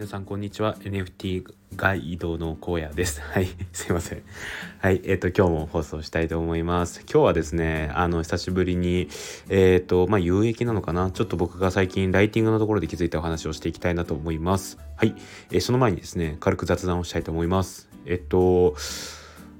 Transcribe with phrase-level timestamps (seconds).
[0.00, 0.76] 皆さんこんにちは。
[0.78, 1.44] NFT
[1.76, 3.20] ガイドの荒野です。
[3.32, 3.48] はい。
[3.70, 4.22] すいません。
[4.78, 5.02] はい。
[5.04, 7.02] えっ、ー、と今日も放送したいと思います。
[7.02, 9.08] 今日はですねあの久しぶりに
[9.50, 11.10] えっ、ー、とまあ有益なのかな？
[11.10, 14.78] ちょっと僕が最近ライティングのところで気づいたお話をしていきたいなと思います。
[14.96, 15.14] はい、
[15.52, 17.90] えー、その前にですね軽く雑談をしたいと思います。
[18.06, 18.76] えっと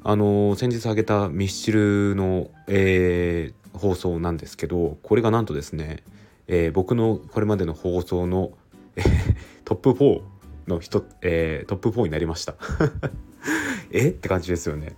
[0.04, 6.02] あの先日あげたミスチルの、えー、放送なんですけどこれがなんとですね、
[6.46, 8.52] えー、僕のこれまでの放送の
[9.64, 10.30] トップ4
[10.70, 12.55] の人、えー、トップ4になりました。
[13.92, 14.09] え？
[14.09, 14.97] って感じですよね。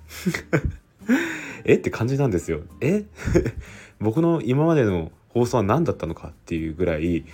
[1.64, 1.74] え？
[1.74, 2.60] って感じなんですよ。
[2.80, 3.04] え？
[4.00, 7.24] 僕の今までの放送は何だったのかっていうぐらい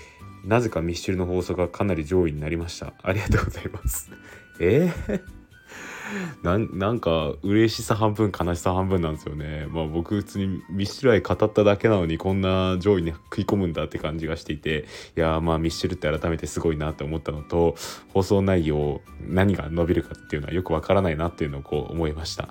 [0.45, 2.95] なぜかミッシュルの放送がかなり上位になりました。
[3.03, 4.11] ありがとうございます。
[4.61, 4.93] え？
[5.09, 5.38] ー
[6.43, 9.67] なんか嬉しさ半分悲しさ半分なんですよね。
[9.71, 14.87] まあ僕普通にミッシュル愛語っただけなのにこんな上位に食い込むんだって感じがしていて
[15.17, 17.77] いやまあミッシュルって改めてすごいなって思ったのと
[18.13, 22.49] 放送内容何が伸びるかっていうのはよくわからないなっていうのをこう思いました。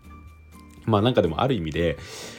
[0.86, 1.98] まあなんかでもある意味で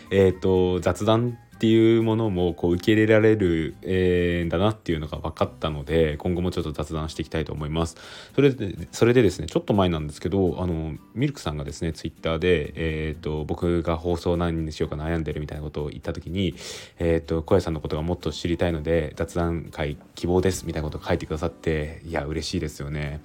[0.09, 7.97] えっ、ー、と雑談っていうものもこう受け入れられる、えー、だなっていうのが分かったので今後もちょっと雑談していきたいと思います。
[8.33, 16.55] それでそれでですねちょっと前なんですけどあのミルクさんがですねツイッターで、えーと、僕が放送何にしようか悩んでるみたいなことを言った時に、
[16.97, 23.21] えーと、小屋さんのことがもっと知りたいので雑談会希望ですみたいなことを書いてくださっていや嬉しいですよね。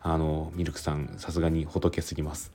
[0.00, 2.52] あのミルクさんさすがに仏すぎます。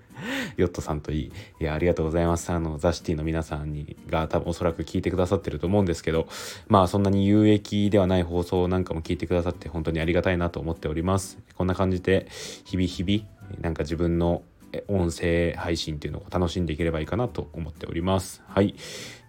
[0.56, 1.32] ヨットさんといい。
[1.60, 2.50] いやありがとうございます。
[2.50, 6.28] あのザ・シティの皆さんにが多分おそらく聞いてくださってると思うんですけど
[6.68, 11.38] まあそんなに有益ではない放送なんかも聞いてくださって本当にありがたいなと思っております。
[11.56, 12.28] こんな感じで
[12.64, 14.42] 日々日々なんか自分の
[14.88, 18.42] 音声配信っていうのを楽しんでいければいいかなと思っております。
[18.46, 18.74] はい。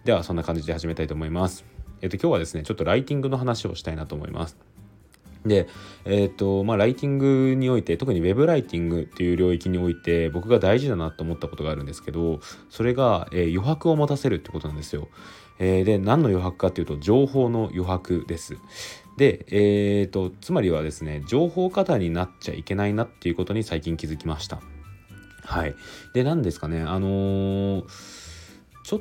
[0.04, 1.64] ではそんな感じで始めたいと思います。
[2.02, 4.56] えっと今日はですねちょっとライティングの話をしたいなと思います。
[5.44, 5.68] で、
[6.04, 15.08] えっ、ー、と、まあ、ライティングにおいて、特に web ライティングっていう領域において、僕が大事だなと思ったことがあるんですけど、それが、えー、余白を持たせるってことなんですよ。
[15.58, 18.58] えー、で、何の余白かっていうと、情報の余白です。
[19.16, 24.60] で、えっ、と、つまりはですね、情報過多になっちゃいけないなっていうことに最近気づきました。
[25.44, 25.74] はい。
[26.14, 27.84] で、何ですかね、あの
[28.84, 29.00] ちょっ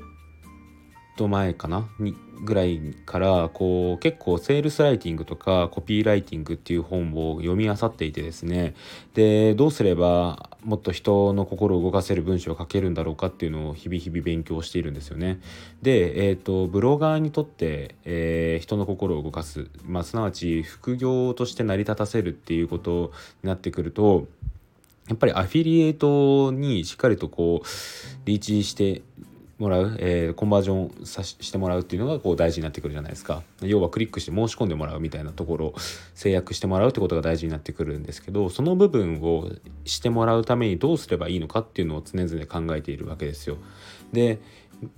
[1.20, 1.90] と前かな？
[2.00, 2.16] に
[2.46, 8.76] ぐらいからこう結構セールスライティングとかコピーライティングっていう本を読み漁っていてですね
[9.14, 15.42] でどうすればもっと人の心を動かせる文章を書けるんだろうかっていうのを日々日々勉強しているんですよね。
[15.82, 23.12] で、えーと、ブロガーにとって、えー、人の心を動かす、まあ、すなわち副業として成り立たせるっていうこと
[23.44, 24.28] になってくると
[25.10, 27.68] やっぱりアフィリエイトにしっかりとこう
[28.26, 29.02] リーチして
[29.60, 35.76] もらう、えー、コンバージョンさしてもらうっていうのがこう大事になってくるじゃないですか要はクリックして申し込んでもらうみたいなところを
[36.16, 39.52] 制約してもらうってことが大事になってくるんですけどその部分を
[39.84, 43.58] してもらうためにどうすればいいのかっていうのを常々考えているわけですよ。
[44.14, 44.40] で、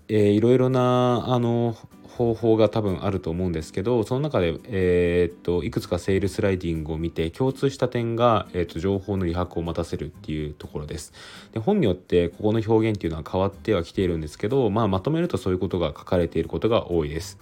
[0.08, 11.14] えー、いろいろなあの方法が多分あると思うんですけどその中で、えー、っといくつかセールスライディングを見て共通した点が、えー、っと情報の余白を待たせるっていうところです。
[11.53, 17.40] で本によってここの表現っていうのは変わってはきているんですけど、まあ、まとめるとそういうことが書かれていることが多いです。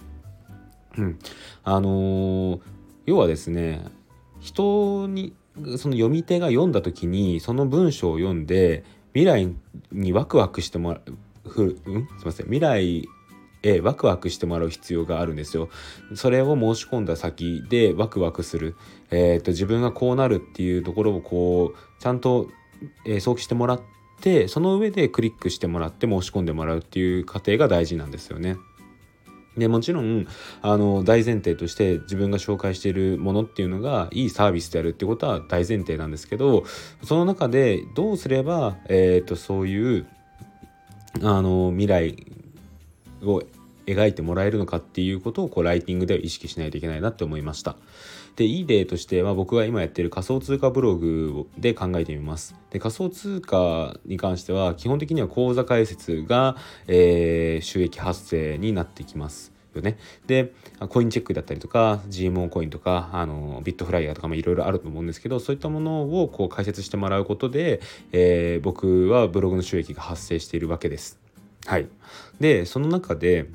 [0.96, 1.18] うん、
[1.62, 2.60] あのー、
[3.06, 3.84] 要はですね
[4.40, 5.34] 人に
[5.76, 9.52] その読み手が読んだ時にその文章を読んで未来
[9.92, 11.16] にワクワクしてもらう、
[11.58, 13.08] うん、すみません未来
[13.62, 15.68] えワクワクしてもらう必要があるんですよ。
[16.14, 18.76] それを申し込んだ先でワクワクする、
[19.10, 22.48] えーと、自分がこうなるっていうところをこうちゃんと、
[23.04, 23.80] えー、想起してもらっ
[24.20, 28.56] てその上でクリックしてもらって申し込んでもらうっていう過程が大事なんですよね。
[29.56, 30.26] でもちろん
[30.62, 36.64] あの大前提として自分が紹介しているものっていうのがいいサービスであるってことは大前提なんですけど
[37.02, 40.06] その中でどうすれば、えーとそういう
[41.22, 42.26] あの未来
[43.22, 43.42] を
[43.86, 47.76] 描いてもらえるのかっていうことをこうライティングでは意識しないといけないなって思いました。
[48.36, 52.54] でいい例としては僕が今やってる仮想通貨ブログで考えてみます。
[52.70, 56.56] で仮想通貨に関しては基本的には口座開設が、
[56.86, 59.49] えー、収益発生になってきます。
[59.78, 60.52] よね、で
[60.88, 67.80] コインチェックだったりとか GMO コインとかあのビットフライヤーとかもいろいろあると思うんですけどそういったものをこう解説してもらうことで、
[68.12, 71.18] えー、僕はブログの収益が発生しているわけです。
[71.66, 71.88] はい、
[72.40, 73.46] でその中で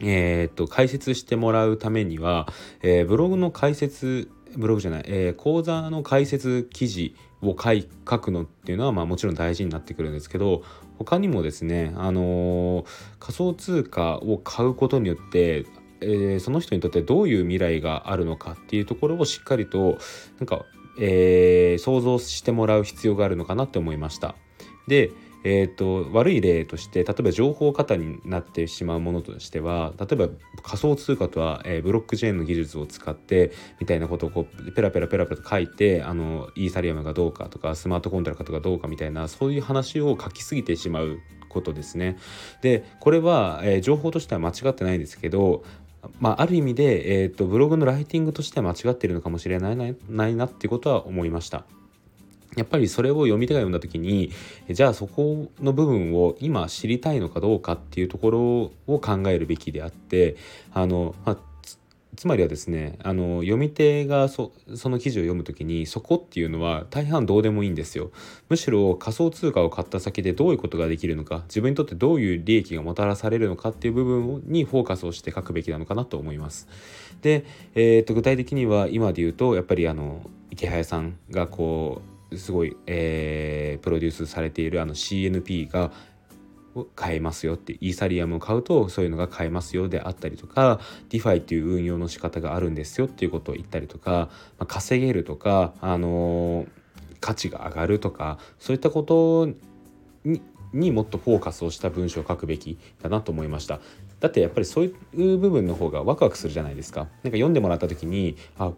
[0.00, 2.46] えー、っと解説してもらうためには、
[2.82, 10.62] えー、ブログの解説ブログじゃない、えー、講座の解説記事を書くのっていうのは、まあ、もちろん大事になってくるんですけど
[10.98, 12.86] 他にもですね、あのー、
[13.18, 15.66] 仮想通貨を買うことによって
[16.00, 19.98] えー、その人にとってどういう未来があるのかっていうところをしっかりと
[20.38, 20.66] なんか、
[21.00, 24.34] えー、想像してもらう必要があるのかなって思いました。
[24.86, 25.10] で
[25.48, 30.28] えーと、悪い例として例えば情報過多になってしまうものとしては例えば
[30.64, 42.18] 仮想通貨とは、えー、ブロックチェーンの技術を使ってみたいなことをこうペラペラペラペラと書いてあのイーサリアムがどうかとかスマートコントラクトがどうかみたいなそういう話を書きすぎてしまうことですね。
[42.60, 45.62] でこれは、えー、情報としては間違ってないんですけど
[46.20, 51.64] まあ、ある意味で、えーと、ブログのライティングとしては間違っているのかもしれないなないなっていうことは思いました。
[52.56, 54.32] やっぱりそれを読み手が読んだ時に
[54.68, 58.40] じゃあそこの部分を今知りたいのかどうかっていうところ
[58.86, 60.36] を考えるべきであって
[60.72, 61.36] あの、まあ、
[62.16, 68.10] つまりはですねあの読み手がその記事を読む時にそこっていうのは大半どうでもいいんですよ。
[68.48, 76.68] むしろ仮想通貨を買った先でどういうことができるのか自分にとってどういう利益がもたらされるのかっていう部分にフォーカスをして書くべきなのかなと思います。
[77.20, 77.44] で、
[77.74, 85.92] えー、と具体的には今で言うとやっぱりあの池早さんがこうすごい、えー、プロデュースされているあの CNP が
[86.94, 96.68] 買えますよってイーサリアムを買うとそういうのが買えますよであったりとか DeFi っていう運用の仕方があるんですよっていうことを言ったりとか、まあ、稼げるとか、あのー、
[97.20, 99.46] 価値が上がるとかそういったこと
[100.24, 100.42] に
[100.72, 103.80] にもっとフォーカスをした文章を書くべきだなと思いました。
[104.20, 107.00] だってやっぱりそういう部分の方がワクワクするじゃないですか。
[107.00, 108.72] なんか読んでもらった時にあ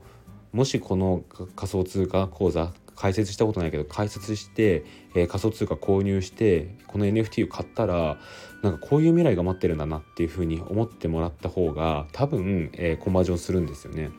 [0.53, 1.25] もしこの
[1.57, 4.85] 仮想通貨講座解説したことないけど解説して、
[5.15, 8.19] えー、仮想通貨購入してこの NFT を買ったら
[8.63, 14.11] なんかこういう未来が待ってるんだなっていうふうに思ってもらった方が多分、えー、コンバージョンするんですよね。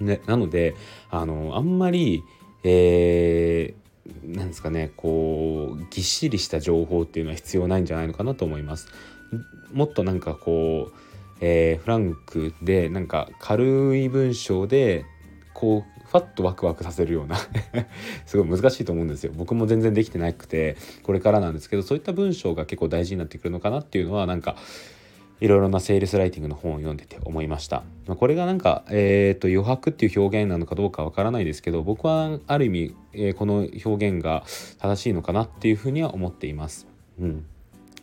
[0.00, 0.74] ねなので
[1.08, 2.24] あのあんまり、
[2.64, 8.88] えー、なんですかねこうぎっしりした情報っていうのは必要ないんじゃないのかなと思います。
[9.72, 10.94] もっとなんかこう、
[11.40, 15.04] えー、フランクでなんか軽い文章で
[15.52, 17.36] こうファッとワクワクさせるような
[18.24, 24.54] すごい難しいと思うんですよ僕も全然できてなくてこれからなんですけどそういった文章が結構大事になってくるのかなっていうのはなんか
[25.40, 27.82] いろいろなセールスライティングの本を読んでて思いました。
[28.06, 34.44] ま、これがなんか、えーと、余白っていう表現なのかどうかわからないですけど僕はある意味、えー、この表現が
[34.78, 36.86] 正しいのかなっていうふうには思っています。
[37.20, 37.44] うん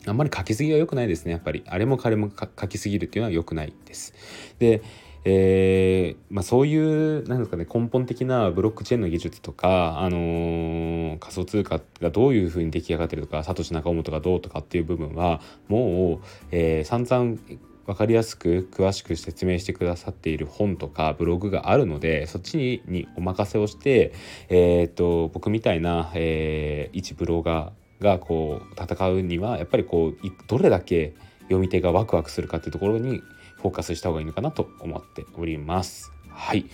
[0.06, 4.14] あんまり書きすぎは良くないですねやっぱりあれも彼も書きすぎるっていうのは良くないです。
[4.58, 4.82] で
[5.24, 17.38] えーまあ、そういうなんですか、ね、根本的なブロックチェーンの技術とか、あのー、仮想通貨がどういうふうに出来上がってるとかサトシ・ナカモトがどうとかっていう部分はもう、えー、散々
[17.86, 24.12] 分かりやすく詳しく説明してくださっている本とかブログがあるのでそっちにお任せをして、
[24.48, 30.16] えーと、僕みたいな、えー、一ブロガーがこう戦うにはやっぱりこう
[30.46, 33.22] どれだけ読み手がワクワクするかっていうところに
[33.62, 36.12] フォーカスした方がいいのかなと思っております。
[36.28, 36.66] はい、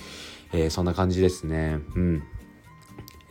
[0.53, 1.81] えー、そんな感じですね。
[1.95, 2.23] うん。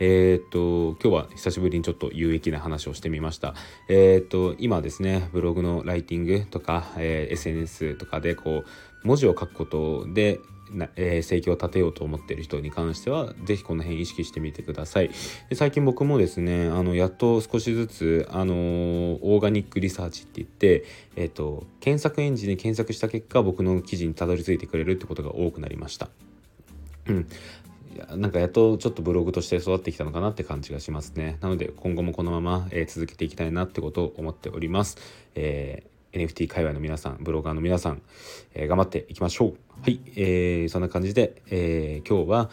[0.00, 3.54] えっ、と今日は久しぶりにちょっと有益な話をしてみました。
[3.88, 10.40] えっ、と今ですねブログのライティングとか、えー、SNS とかでこう文字を書くことで
[10.72, 15.10] な、えー、生計を立てようと思っている人に関しては是非この辺意識してみてください
[15.48, 20.84] で最近僕もですねあのやっと少しずつ、あのー、オーガニックリサーチって言って、
[21.16, 26.08] えーと、検索エンジンで検索した結果僕の記事にたどり着いてくれるってことが多くなりました。
[27.06, 27.28] うん
[28.16, 31.36] なんかやっとちょっとブログとして育ってきたのかなって感じがしますね。
[31.40, 34.98] なので今後もこのまま、え、続けていきたいなってことを思っております。
[35.34, 38.02] えー NFT 界隈の皆さん、ブロガーの皆さん、
[38.54, 39.54] えー、頑張っていきましょう。
[39.82, 42.50] はい、えー、そんな感じで、えー、今日は、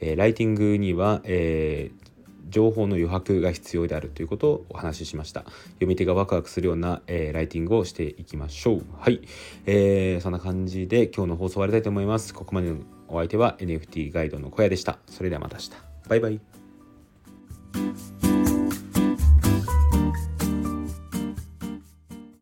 [0.00, 2.12] えー、ライティングには、えー、
[2.48, 5.44] 情報の余白が必要であるということをお話ししました。
[5.74, 8.84] 読み手がワクワクするような、えー、ライティングをしていきましょう。
[8.98, 9.20] はい、
[9.66, 12.34] えー、そんな感じで今日の放送終わりたいと思います。
[12.34, 12.78] ここまでの
[13.08, 14.98] お相手は NFT ガイドの小屋でした。
[15.06, 15.70] それではまた明日。
[16.08, 18.11] バイバイ。